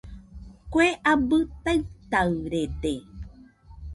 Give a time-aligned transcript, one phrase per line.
[0.71, 2.93] Kue abɨ taɨtaɨrede